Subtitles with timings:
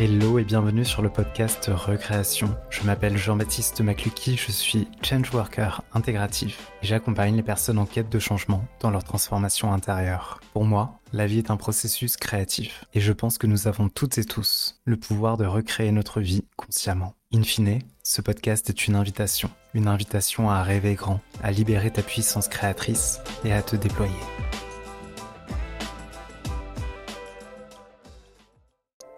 [0.00, 2.56] Hello et bienvenue sur le podcast Recréation.
[2.70, 8.08] Je m'appelle Jean-Baptiste Maclucky, je suis change worker intégratif et j'accompagne les personnes en quête
[8.08, 10.38] de changement dans leur transformation intérieure.
[10.52, 14.18] Pour moi, la vie est un processus créatif et je pense que nous avons toutes
[14.18, 17.14] et tous le pouvoir de recréer notre vie consciemment.
[17.34, 22.02] In fine, ce podcast est une invitation, une invitation à rêver grand, à libérer ta
[22.02, 24.14] puissance créatrice et à te déployer.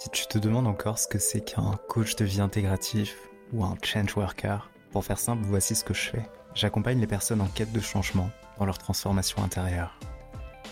[0.09, 4.17] Tu te demandes encore ce que c'est qu'un coach de vie intégratif ou un change
[4.17, 6.23] worker, pour faire simple, voici ce que je fais.
[6.55, 9.99] J'accompagne les personnes en quête de changement dans leur transformation intérieure.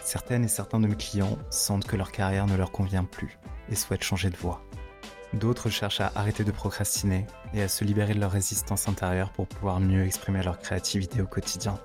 [0.02, 3.38] Certaines et certains de mes clients sentent que leur carrière ne leur convient plus
[3.70, 4.62] et souhaitent changer de voie.
[5.34, 9.46] D'autres cherchent à arrêter de procrastiner et à se libérer de leur résistance intérieure pour
[9.46, 11.78] pouvoir mieux exprimer leur créativité au quotidien.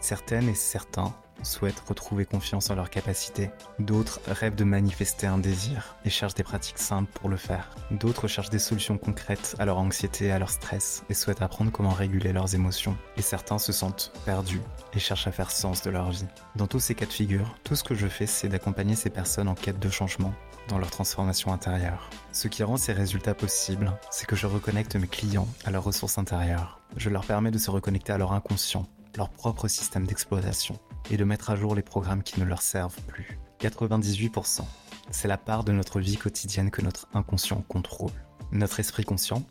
[0.00, 3.50] Certaines et certains souhaitent retrouver confiance en leurs capacités.
[3.78, 7.70] D'autres rêvent de manifester un désir et cherchent des pratiques simples pour le faire.
[7.90, 11.72] D'autres cherchent des solutions concrètes à leur anxiété et à leur stress et souhaitent apprendre
[11.72, 12.96] comment réguler leurs émotions.
[13.16, 14.60] Et certains se sentent perdus
[14.92, 16.26] et cherchent à faire sens de leur vie.
[16.56, 19.48] Dans tous ces cas de figure, tout ce que je fais, c'est d'accompagner ces personnes
[19.48, 20.34] en quête de changement
[20.68, 22.10] dans leur transformation intérieure.
[22.32, 26.18] Ce qui rend ces résultats possibles, c'est que je reconnecte mes clients à leurs ressources
[26.18, 26.80] intérieures.
[26.96, 30.78] Je leur permets de se reconnecter à leur inconscient, leur propre système d'exploitation
[31.10, 33.38] et de mettre à jour les programmes qui ne leur servent plus.
[33.60, 34.62] 98%.
[35.10, 38.12] C'est la part de notre vie quotidienne que notre inconscient contrôle.
[38.52, 39.42] Notre esprit conscient,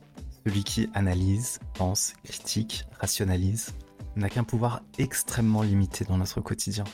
[0.45, 3.73] celui qui analyse, pense, critique, rationalise,
[4.16, 6.86] n'a qu'un pouvoir extrêmement limité dans notre quotidien.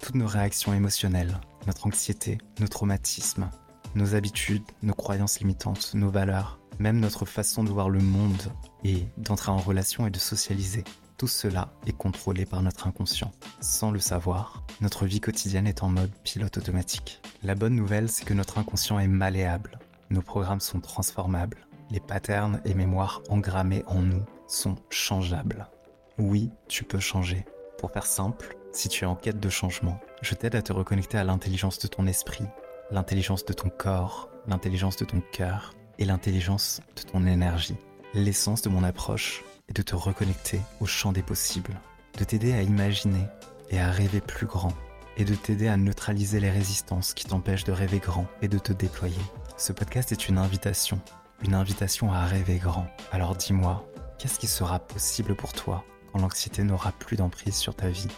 [0.00, 3.50] Toutes nos réactions émotionnelles, notre anxiété, nos traumatismes,
[3.94, 8.52] nos habitudes, nos croyances limitantes, nos valeurs, même notre façon de voir le monde
[8.84, 10.84] et d'entrer en relation et de socialiser
[11.20, 13.30] tout cela est contrôlé par notre inconscient.
[13.60, 17.20] Sans le savoir, notre vie quotidienne est en mode pilote automatique.
[17.42, 19.78] La bonne nouvelle, c'est que notre inconscient est malléable.
[20.08, 21.58] Nos programmes sont transformables.
[21.90, 25.68] Les patterns et mémoires engrammés en nous sont changeables.
[26.16, 27.44] Oui, tu peux changer.
[27.76, 31.18] Pour faire simple, si tu es en quête de changement, je t'aide à te reconnecter
[31.18, 32.46] à l'intelligence de ton esprit,
[32.90, 37.76] l'intelligence de ton corps, l'intelligence de ton cœur et l'intelligence de ton énergie.
[38.14, 41.80] L'essence de mon approche et de te reconnecter au champ des possibles,
[42.18, 43.26] de t'aider à imaginer
[43.70, 44.74] et à rêver plus grand,
[45.16, 48.72] et de t'aider à neutraliser les résistances qui t'empêchent de rêver grand et de te
[48.72, 49.22] déployer.
[49.56, 51.00] Ce podcast est une invitation,
[51.42, 52.86] une invitation à rêver grand.
[53.12, 53.86] Alors dis-moi,
[54.18, 58.08] qu'est-ce qui sera possible pour toi quand l'anxiété n'aura plus d'emprise sur ta vie?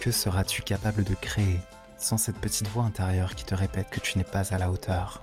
[0.00, 1.58] Que seras-tu capable de créer
[1.96, 5.22] sans cette petite voix intérieure qui te répète que tu n'es pas à la hauteur?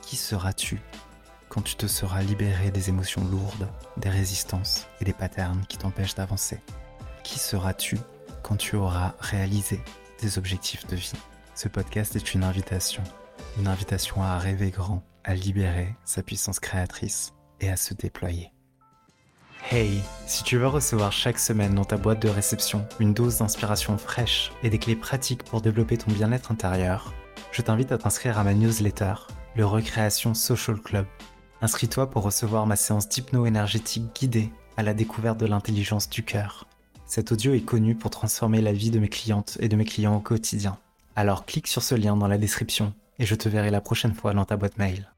[0.00, 0.80] Qui seras-tu
[1.50, 6.14] quand tu te seras libéré des émotions lourdes, des résistances et des patterns qui t'empêchent
[6.14, 6.60] d'avancer
[7.24, 7.98] Qui seras-tu
[8.42, 9.82] quand tu auras réalisé
[10.22, 11.12] des objectifs de vie?
[11.56, 13.02] Ce podcast est une invitation,
[13.58, 18.52] une invitation à rêver grand, à libérer sa puissance créatrice et à se déployer.
[19.70, 23.98] Hey, si tu veux recevoir chaque semaine dans ta boîte de réception une dose d'inspiration
[23.98, 27.12] fraîche et des clés pratiques pour développer ton bien-être intérieur,
[27.50, 29.14] je t'invite à t'inscrire à ma newsletter,
[29.56, 31.06] le Recréation Social Club.
[31.62, 36.66] Inscris-toi pour recevoir ma séance d'hypno-énergétique guidée à la découverte de l'intelligence du cœur.
[37.06, 40.16] Cet audio est connu pour transformer la vie de mes clientes et de mes clients
[40.16, 40.78] au quotidien.
[41.16, 44.32] Alors clique sur ce lien dans la description et je te verrai la prochaine fois
[44.32, 45.10] dans ta boîte mail.